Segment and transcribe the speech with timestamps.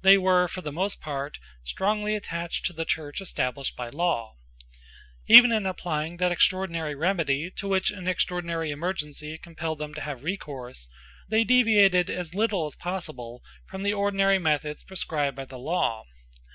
[0.00, 4.36] They were for the most part strongly attached to the Church established by law.
[5.26, 10.24] Even in applying that extraordinary remedy to which an extraordinary emergency compelled them to have
[10.24, 10.88] recourse,
[11.28, 16.06] they deviated as little as possible from the ordinary methods prescribed by the law.